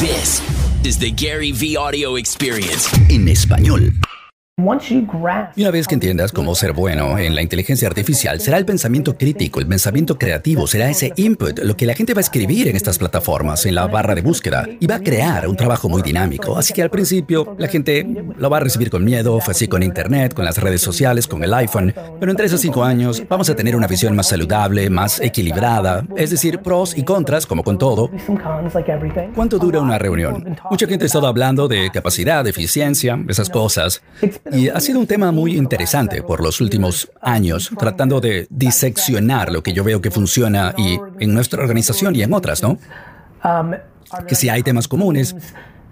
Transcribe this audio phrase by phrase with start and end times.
[0.00, 0.40] This
[0.86, 2.88] is the Gary V Audio Experience.
[3.10, 3.92] en español.
[5.54, 9.16] Y una vez que entiendas cómo ser bueno en la inteligencia artificial, será el pensamiento
[9.16, 12.74] crítico, el pensamiento creativo, será ese input, lo que la gente va a escribir en
[12.74, 16.58] estas plataformas, en la barra de búsqueda, y va a crear un trabajo muy dinámico.
[16.58, 18.04] Así que al principio la gente
[18.36, 21.44] lo va a recibir con miedo, fue así con Internet, con las redes sociales, con
[21.44, 24.90] el iPhone, pero en tres o cinco años vamos a tener una visión más saludable,
[24.90, 28.10] más equilibrada, es decir, pros y contras, como con todo.
[29.36, 30.56] ¿Cuánto dura una reunión?
[30.68, 34.02] Mucha gente ha estado hablando de capacidad, de eficiencia, esas cosas.
[34.52, 39.62] Y ha sido un tema muy interesante por los últimos años, tratando de diseccionar lo
[39.62, 42.78] que yo veo que funciona y en nuestra organización y en otras, ¿no?
[44.26, 45.36] Que si hay temas comunes,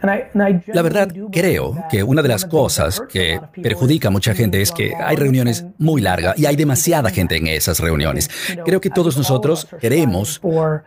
[0.02, 4.94] la verdad, creo que una de las cosas que perjudica a mucha gente es que
[4.94, 8.30] hay reuniones muy largas y hay demasiada gente en esas reuniones.
[8.64, 10.40] Creo que todos nosotros queremos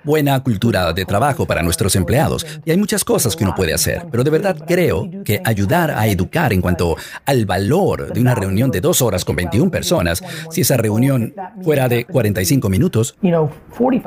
[0.03, 4.05] buena cultura de trabajo para nuestros empleados y hay muchas cosas que uno puede hacer,
[4.11, 6.95] pero de verdad creo que ayudar a educar en cuanto
[7.25, 11.33] al valor de una reunión de dos horas con 21 personas, si esa reunión
[11.63, 13.17] fuera de 45 minutos,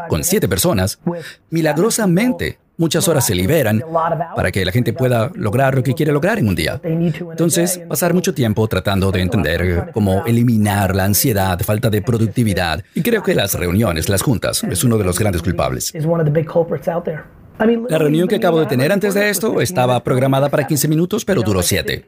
[0.09, 1.01] con siete personas,
[1.51, 3.83] milagrosamente Muchas horas se liberan
[4.35, 6.81] para que la gente pueda lograr lo que quiere lograr en un día.
[6.83, 12.83] Entonces, pasar mucho tiempo tratando de entender cómo eliminar la ansiedad, falta de productividad.
[12.95, 15.93] Y creo que las reuniones, las juntas, es uno de los grandes culpables.
[17.89, 21.43] La reunión que acabo de tener antes de esto estaba programada para 15 minutos, pero
[21.43, 22.05] duró 7.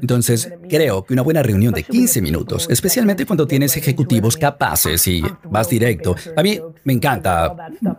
[0.00, 5.22] Entonces, creo que una buena reunión de 15 minutos, especialmente cuando tienes ejecutivos capaces y
[5.44, 7.54] vas directo, a mí me encanta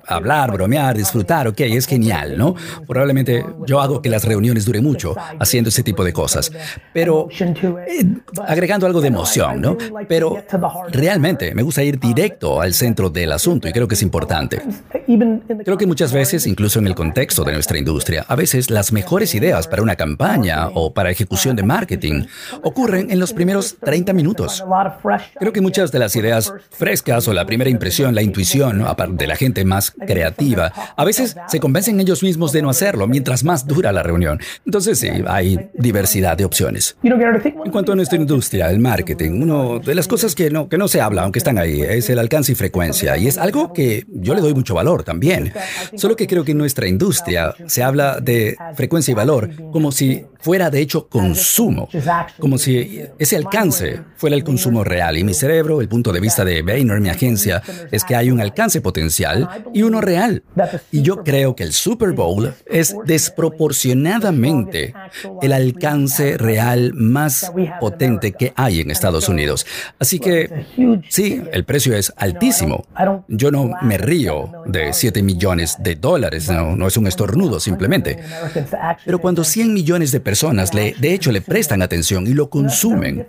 [0.08, 2.56] hablar, bromear, disfrutar, ok, es genial, ¿no?
[2.88, 6.52] Probablemente yo hago que las reuniones duren mucho haciendo ese tipo de cosas,
[6.94, 8.06] pero eh,
[8.48, 9.78] agregando algo de emoción, ¿no?
[10.08, 10.38] Pero
[10.92, 14.62] realmente me gusta ir directo al centro del asunto y creo que es importante.
[15.64, 19.36] Creo que muchas veces, incluso en el contexto de nuestra industria, a veces las mejores
[19.36, 22.26] ideas para una campaña o para ejecución de marketing
[22.64, 24.64] ocurren en los primeros 30 minutos.
[25.40, 29.28] Creo que muchas de las ideas frescas o la primera impresión, la intuición, aparte de
[29.28, 33.66] la gente más creativa, a veces se convencen ellos mismos de no hacerlo mientras más
[33.68, 34.40] dura la reunión.
[34.66, 36.98] Entonces sí, hay diversidad de opciones.
[37.04, 40.88] En cuanto a nuestra industria, el marketing, una de las cosas que no, que no
[40.88, 43.18] se habla, aunque están ahí, es el alcance y frecuencia.
[43.18, 45.54] Y es algo que yo le doy mucho valor también.
[45.96, 50.26] Solo que creo que en nuestra industria se habla de frecuencia y valor como si
[50.46, 51.90] fuera de hecho consumo,
[52.38, 55.18] como si ese alcance fuera el consumo real.
[55.18, 58.40] Y mi cerebro, el punto de vista de Bainer, mi agencia, es que hay un
[58.40, 60.44] alcance potencial y uno real.
[60.92, 64.94] Y yo creo que el Super Bowl es desproporcionadamente
[65.42, 69.66] el alcance real más potente que hay en Estados Unidos.
[69.98, 70.68] Así que
[71.10, 72.86] sí, el precio es altísimo.
[73.30, 78.20] Yo no me río de 7 millones de dólares, no, es un estornudo simplemente.
[79.04, 80.35] Pero cuando 100 millones de personas
[80.74, 83.28] le, de hecho le prestan atención y lo consumen,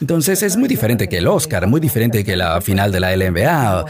[0.00, 3.84] entonces es muy diferente que el Oscar, muy diferente que la final de la LNBA,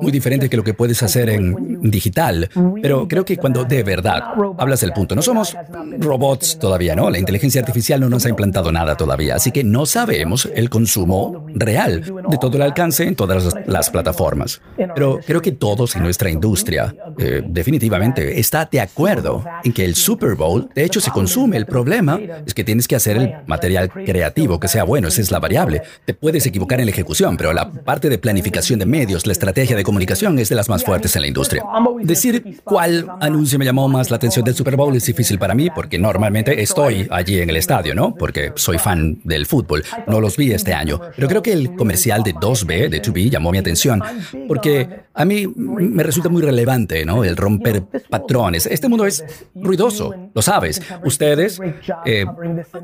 [0.00, 2.48] muy diferente que lo que puedes hacer en digital.
[2.82, 4.22] Pero creo que cuando de verdad
[4.58, 5.56] hablas del punto, no somos
[5.98, 7.10] robots todavía, ¿no?
[7.10, 11.46] La inteligencia artificial no nos ha implantado nada todavía, así que no sabemos el consumo
[11.54, 14.60] real de todo el alcance en todas las, plataformas.
[14.76, 19.94] Pero creo que todos en nuestra industria eh, definitivamente está de acuerdo en que el
[19.94, 21.56] Super Bowl de hecho se consume.
[21.56, 22.03] El problema
[22.46, 25.82] es que tienes que hacer el material creativo que sea bueno, esa es la variable.
[26.04, 29.76] Te puedes equivocar en la ejecución, pero la parte de planificación de medios, la estrategia
[29.76, 31.64] de comunicación es de las más fuertes en la industria.
[32.02, 35.70] Decir cuál anuncio me llamó más la atención del Super Bowl es difícil para mí
[35.74, 38.14] porque normalmente estoy allí en el estadio, ¿no?
[38.14, 39.84] Porque soy fan del fútbol.
[40.06, 43.50] No los vi este año, pero creo que el comercial de 2B, de 2B, llamó
[43.50, 44.02] mi atención
[44.48, 47.24] porque a mí me resulta muy relevante, ¿no?
[47.24, 48.66] El romper patrones.
[48.66, 50.82] Este mundo es ruidoso, lo sabes.
[51.04, 51.60] Ustedes
[52.04, 52.24] eh,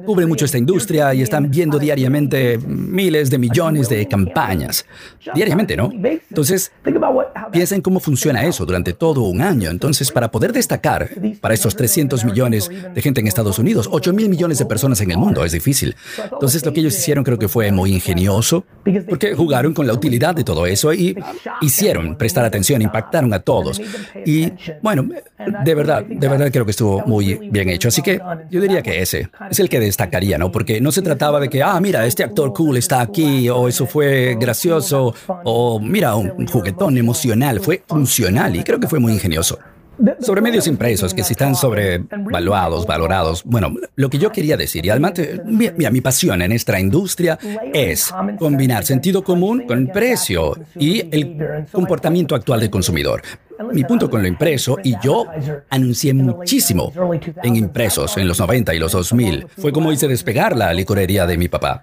[0.05, 4.87] cubren mucho esta industria y están viendo diariamente miles de millones de campañas.
[5.35, 5.91] Diariamente, ¿no?
[5.93, 6.73] Entonces,
[7.53, 9.71] piensa en cómo funciona eso durante todo un año.
[9.71, 11.09] Entonces, para poder destacar
[11.41, 15.11] para estos 300 millones de gente en Estados Unidos, 8 mil millones de personas en
[15.11, 15.95] el mundo, es difícil.
[16.33, 18.65] Entonces, lo que ellos hicieron creo que fue muy ingenioso,
[19.09, 21.17] porque jugaron con la utilidad de todo eso y
[21.61, 23.81] hicieron prestar atención, impactaron a todos.
[24.25, 24.53] Y
[24.83, 25.09] bueno,
[25.65, 27.89] de verdad, de verdad creo que estuvo muy bien hecho.
[27.89, 28.21] Así que
[28.51, 30.51] yo diría que ese es el que destacaría, ¿no?
[30.51, 33.87] Porque no se trataba de que, ah, mira, este actor cool está aquí, o eso
[33.87, 35.15] fue gracioso,
[35.45, 37.61] o mira, un juguetón emocional.
[37.61, 39.59] Fue funcional y creo que fue muy ingenioso.
[40.21, 43.45] Sobre medios impresos que si están sobrevaluados, valorados.
[43.45, 45.13] Bueno, lo que yo quería decir, y además,
[45.45, 47.39] mi, mi pasión en esta industria
[47.73, 53.23] es combinar sentido común con precio y el comportamiento actual del consumidor.
[53.73, 55.27] Mi punto con lo impreso, y yo
[55.69, 56.93] anuncié muchísimo
[57.43, 61.37] en impresos en los 90 y los 2000, fue como hice despegar la licorería de
[61.37, 61.83] mi papá.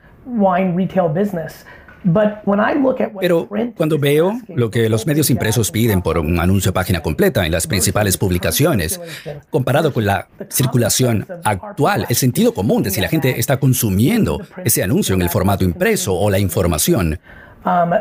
[3.20, 7.52] Pero cuando veo lo que los medios impresos piden por un anuncio página completa en
[7.52, 9.02] las principales publicaciones,
[9.50, 14.84] comparado con la circulación actual, el sentido común de si la gente está consumiendo ese
[14.84, 17.20] anuncio en el formato impreso o la información,
[17.66, 17.92] um,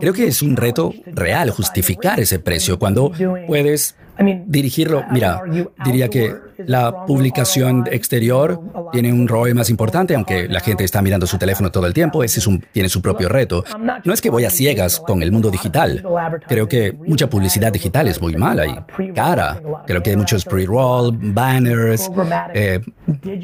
[0.00, 3.12] Creo que es un reto real justificar ese precio cuando
[3.46, 3.94] puedes
[4.46, 5.04] dirigirlo.
[5.10, 5.42] Mira,
[5.84, 8.60] diría que la publicación exterior
[8.92, 12.22] tiene un ROI más importante, aunque la gente está mirando su teléfono todo el tiempo,
[12.22, 12.40] ese
[12.72, 13.64] tiene su propio reto.
[14.04, 16.04] No es que voy a ciegas con el mundo digital.
[16.46, 19.60] Creo que mucha publicidad digital es muy mala y cara.
[19.86, 22.10] Creo que hay muchos pre-roll, banners,
[22.54, 22.80] eh,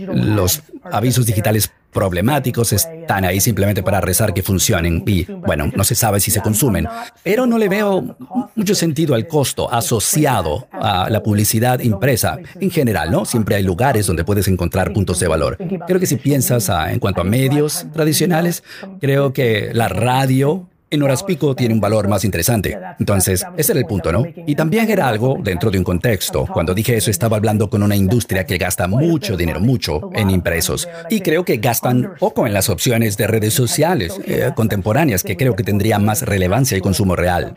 [0.09, 5.95] los avisos digitales problemáticos están ahí simplemente para rezar que funcionen y, bueno, no se
[5.95, 6.87] sabe si se consumen.
[7.23, 8.17] Pero no le veo
[8.55, 13.25] mucho sentido al costo asociado a la publicidad impresa en general, ¿no?
[13.25, 15.57] Siempre hay lugares donde puedes encontrar puntos de valor.
[15.87, 18.63] Creo que si piensas en cuanto a medios tradicionales,
[19.01, 22.79] creo que la radio en horas pico tiene un valor más interesante.
[22.99, 24.25] Entonces, ese era el punto, ¿no?
[24.47, 26.47] Y también era algo dentro de un contexto.
[26.47, 30.89] Cuando dije eso, estaba hablando con una industria que gasta mucho dinero, mucho en impresos.
[31.11, 35.55] Y creo que gastan poco en las opciones de redes sociales eh, contemporáneas, que creo
[35.57, 37.55] que tendrían más relevancia y consumo real.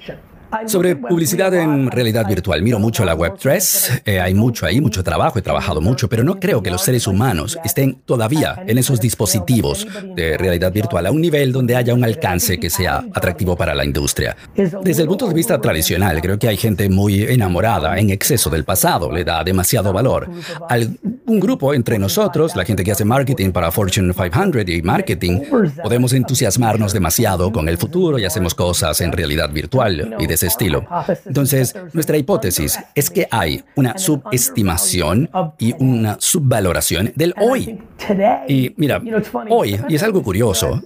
[0.68, 5.40] Sobre publicidad en realidad virtual, miro mucho la Web3, eh, hay mucho ahí, mucho trabajo,
[5.40, 9.88] he trabajado mucho, pero no creo que los seres humanos estén todavía en esos dispositivos
[10.16, 13.86] de realidad virtual a un nivel donde haya un alcance que sea atractivo para la
[13.86, 14.36] industria.
[14.56, 18.66] Desde el punto de vista tradicional, creo que hay gente muy enamorada en exceso del
[18.66, 20.30] pasado, le da demasiado valor.
[21.26, 25.40] un grupo entre nosotros, la gente que hace marketing para Fortune 500 y marketing,
[25.82, 30.86] podemos entusiasmarnos demasiado con el futuro y hacemos cosas en realidad virtual y de estilo.
[31.26, 37.80] Entonces, nuestra hipótesis es que hay una subestimación y una subvaloración del hoy.
[38.48, 39.02] Y mira,
[39.50, 40.82] hoy, y es algo curioso,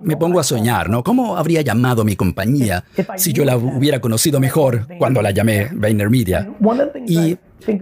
[0.00, 1.02] me pongo a soñar, ¿no?
[1.02, 2.84] ¿Cómo habría llamado mi compañía
[3.16, 6.48] si yo la hubiera conocido mejor cuando la llamé VaynerMedia?
[7.06, 7.36] Y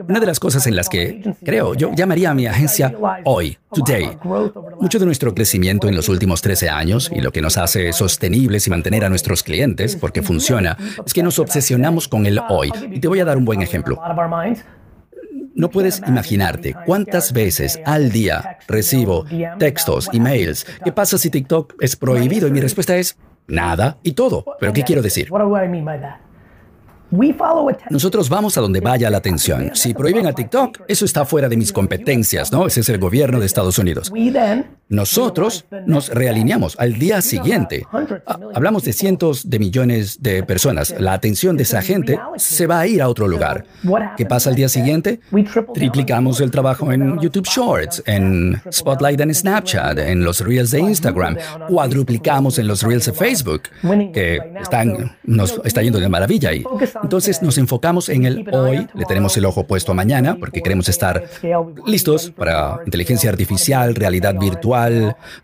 [0.09, 2.95] una de las cosas en las que creo, yo llamaría a mi agencia
[3.25, 4.19] hoy, today.
[4.81, 8.67] Mucho de nuestro crecimiento en los últimos 13 años y lo que nos hace sostenibles
[8.67, 12.71] y mantener a nuestros clientes, porque funciona, es que nos obsesionamos con el hoy.
[12.91, 14.01] Y te voy a dar un buen ejemplo.
[15.55, 19.25] No puedes imaginarte cuántas veces al día recibo
[19.59, 20.67] textos, emails.
[20.85, 22.47] ¿Qué pasa si TikTok es prohibido?
[22.47, 24.45] Y mi respuesta es nada y todo.
[24.61, 25.31] ¿Pero qué quiero decir?
[27.91, 29.71] Nosotros vamos a donde vaya la atención.
[29.75, 32.67] Si prohíben a TikTok, eso está fuera de mis competencias, ¿no?
[32.67, 34.11] Ese es el gobierno de Estados Unidos.
[34.89, 37.85] Nosotros nos realineamos al día siguiente.
[37.93, 40.95] Ah, hablamos de cientos de millones de personas.
[41.01, 43.65] La atención de esa gente se va a ir a otro lugar.
[44.17, 45.21] ¿Qué pasa al día siguiente?
[45.75, 51.37] Triplicamos el trabajo en YouTube Shorts, en Spotlight en Snapchat, en los Reels de Instagram.
[51.69, 53.63] Cuadruplicamos en los Reels de Facebook,
[54.13, 54.41] que
[55.25, 56.65] nos está yendo de maravilla ahí.
[57.03, 60.89] Entonces nos enfocamos en el hoy, le tenemos el ojo puesto a mañana porque queremos
[60.89, 61.25] estar
[61.87, 64.76] listos para inteligencia artificial, realidad virtual,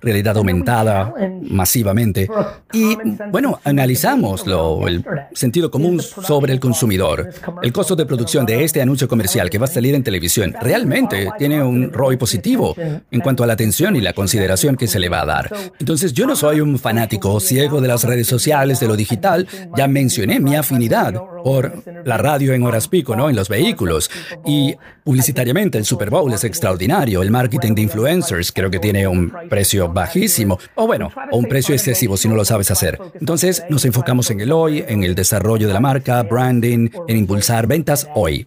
[0.00, 2.29] realidad aumentada masivamente.
[2.73, 2.96] Y
[3.31, 7.31] bueno, analizamos lo, el sentido común sobre el consumidor.
[7.62, 11.30] El costo de producción de este anuncio comercial que va a salir en televisión realmente
[11.38, 12.75] tiene un ROI positivo
[13.11, 15.50] en cuanto a la atención y la consideración que se le va a dar.
[15.78, 19.88] Entonces yo no soy un fanático ciego de las redes sociales, de lo digital, ya
[19.88, 23.28] mencioné mi afinidad por la radio en horas pico, ¿no?
[23.28, 24.11] En los vehículos.
[24.44, 27.22] Y publicitariamente el Super Bowl es extraordinario.
[27.22, 30.58] El marketing de influencers creo que tiene un precio bajísimo.
[30.75, 32.99] O bueno, o un precio excesivo si no lo sabes hacer.
[33.20, 37.66] Entonces nos enfocamos en el hoy, en el desarrollo de la marca, branding, en impulsar
[37.66, 38.46] ventas hoy.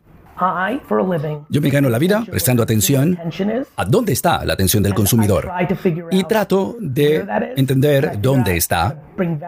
[1.50, 3.18] Yo me gano la vida prestando atención
[3.76, 5.50] a dónde está la atención del consumidor
[6.12, 7.26] y trato de
[7.56, 9.02] entender dónde está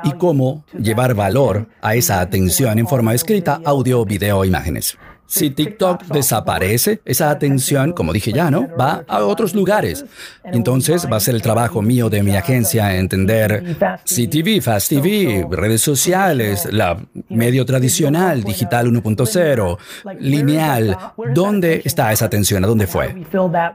[0.04, 4.98] y cómo llevar valor a esa atención en forma escrita, audio, video, imágenes.
[5.28, 8.68] Si TikTok desaparece, esa atención, como dije ya, ¿no?
[8.80, 10.06] Va a otros lugares.
[10.44, 15.82] Entonces va a ser el trabajo mío de mi agencia entender CTV, Fast TV, redes
[15.82, 16.98] sociales, la
[17.30, 19.78] medio tradicional, digital 1.0,
[20.20, 20.98] lineal.
[21.34, 22.64] ¿Dónde está esa atención?
[22.64, 23.14] ¿A dónde fue?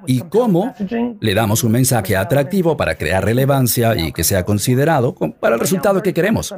[0.07, 0.75] Y cómo
[1.21, 6.03] le damos un mensaje atractivo para crear relevancia y que sea considerado para el resultado
[6.03, 6.55] que queremos.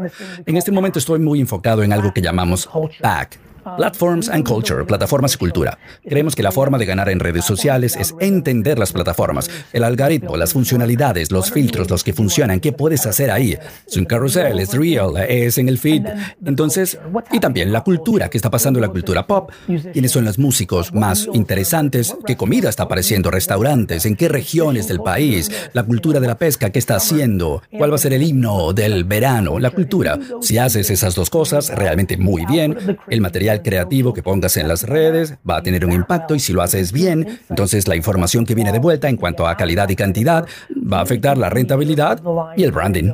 [0.46, 2.68] En este momento estoy muy enfocado en algo que llamamos
[3.00, 3.40] PAC
[3.76, 5.78] Platforms and Culture, plataformas y cultura.
[6.06, 10.36] Creemos que la forma de ganar en redes sociales es entender las plataformas, el algoritmo,
[10.36, 13.56] las funcionalidades, los filtros, los que funcionan, qué puedes hacer ahí.
[13.86, 16.04] Es un carrusel, es real, es en el feed.
[16.44, 16.98] Entonces,
[17.32, 19.50] y también la cultura, qué está pasando en la cultura pop,
[19.92, 25.00] quiénes son los músicos más interesantes, qué comida está apareciendo, restaurantes, en qué regiones del
[25.00, 28.72] país, la cultura de la pesca, qué está haciendo, cuál va a ser el himno
[28.72, 30.18] del verano, la cultura.
[30.40, 32.76] Si haces esas dos cosas realmente muy bien,
[33.08, 36.52] el material creativo que pongas en las redes va a tener un impacto y si
[36.52, 39.96] lo haces bien, entonces la información que viene de vuelta en cuanto a calidad y
[39.96, 42.20] cantidad va a afectar la rentabilidad
[42.56, 43.12] y el branding.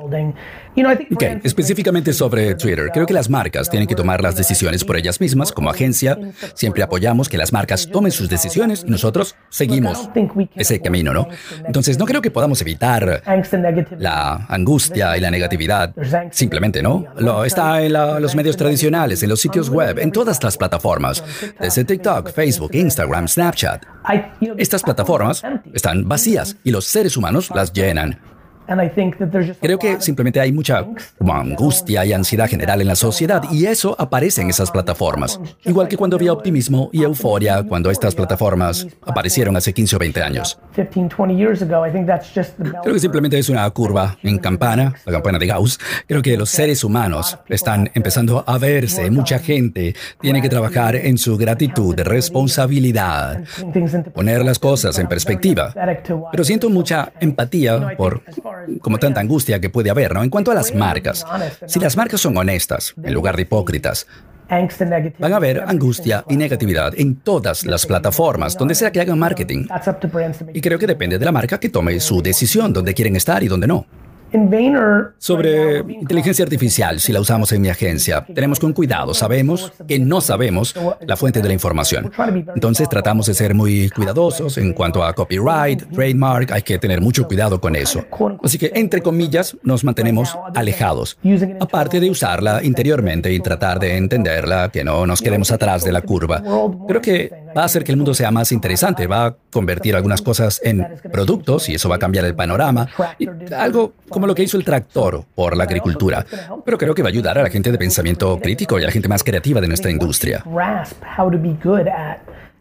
[1.13, 5.21] Ok, específicamente sobre Twitter, creo que las marcas tienen que tomar las decisiones por ellas
[5.21, 5.53] mismas.
[5.53, 6.17] Como agencia,
[6.55, 10.09] siempre apoyamos que las marcas tomen sus decisiones y nosotros seguimos
[10.55, 11.29] ese camino, ¿no?
[11.67, 13.23] Entonces, no creo que podamos evitar
[13.99, 15.93] la angustia y la negatividad.
[16.31, 17.05] Simplemente, ¿no?
[17.19, 21.25] Lo, está en los medios tradicionales, en los sitios web, en todas las plataformas,
[21.59, 23.85] desde TikTok, Facebook, Instagram, Snapchat.
[24.57, 25.43] Estas plataformas
[25.75, 28.30] están vacías y los seres humanos las llenan.
[29.61, 30.87] Creo que simplemente hay mucha
[31.21, 35.41] angustia y ansiedad general en la sociedad y eso aparece en esas plataformas.
[35.65, 40.23] Igual que cuando había optimismo y euforia cuando estas plataformas aparecieron hace 15 o 20
[40.23, 40.59] años.
[42.83, 45.79] Creo que simplemente es una curva en campana, la campana de Gauss.
[46.07, 49.11] Creo que los seres humanos están empezando a verse.
[49.11, 53.43] Mucha gente tiene que trabajar en su gratitud, responsabilidad,
[54.15, 55.75] poner las cosas en perspectiva.
[56.31, 58.23] Pero siento mucha empatía por
[58.81, 60.23] como tanta angustia que puede haber, ¿no?
[60.23, 61.25] En cuanto a las marcas,
[61.67, 64.07] si las marcas son honestas, en lugar de hipócritas,
[65.21, 69.67] Van a haber angustia y negatividad en todas las plataformas, donde sea que hagan marketing.
[70.53, 73.49] Y creo que depende de la marca que tome su decisión, dónde quieren estar y
[73.49, 73.87] dónde no.
[75.19, 80.21] Sobre inteligencia artificial, si la usamos en mi agencia, tenemos con cuidado, sabemos que no
[80.21, 80.75] sabemos
[81.07, 82.11] la fuente de la información.
[82.55, 87.27] Entonces tratamos de ser muy cuidadosos en cuanto a copyright, trademark, hay que tener mucho
[87.27, 88.05] cuidado con eso.
[88.43, 91.19] Así que, entre comillas, nos mantenemos alejados,
[91.61, 96.03] aparte de usarla interiormente y tratar de entenderla, que no nos quedemos atrás de la
[96.03, 96.43] curva.
[96.87, 100.23] Creo que va a hacer que el mundo sea más interesante, va a convertir algunas
[100.23, 102.89] cosas en productos y eso va a cambiar el panorama.
[103.57, 106.25] algo como lo que hizo el tractor por la agricultura.
[106.65, 108.93] Pero creo que va a ayudar a la gente de pensamiento crítico y a la
[108.93, 110.45] gente más creativa de nuestra industria.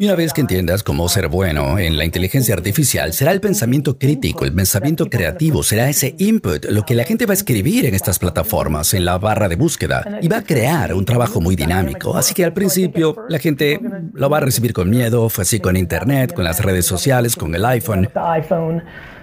[0.01, 3.99] Y una vez que entiendas cómo ser bueno en la inteligencia artificial, será el pensamiento
[3.99, 7.93] crítico, el pensamiento creativo, será ese input, lo que la gente va a escribir en
[7.93, 12.15] estas plataformas, en la barra de búsqueda, y va a crear un trabajo muy dinámico.
[12.15, 13.77] Así que al principio la gente
[14.13, 17.53] lo va a recibir con miedo, fue así con Internet, con las redes sociales, con
[17.53, 18.07] el iPhone.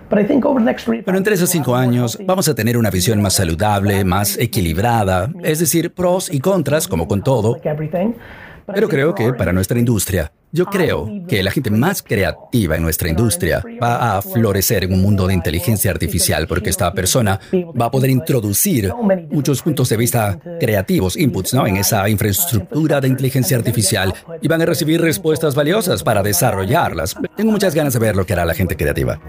[0.09, 5.59] Pero entre esos cinco años vamos a tener una visión más saludable, más equilibrada, es
[5.59, 7.59] decir, pros y contras, como con todo.
[8.67, 13.11] Pero creo que para nuestra industria, yo creo que la gente más creativa en nuestra
[13.11, 17.39] industria va a florecer en un mundo de inteligencia artificial porque esta persona
[17.79, 18.91] va a poder introducir
[19.31, 21.67] muchos puntos de vista creativos, inputs, ¿no?
[21.67, 27.15] En esa infraestructura de inteligencia artificial y van a recibir respuestas valiosas para desarrollarlas.
[27.37, 29.21] Tengo muchas ganas de ver lo que hará la gente creativa.